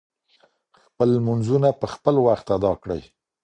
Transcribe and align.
خپل 0.83 1.07
لمونځونه 1.17 1.69
په 1.79 1.85
خپل 1.93 2.15
وخت 2.27 2.47
ادا 2.57 2.73
کړئ. 2.83 3.01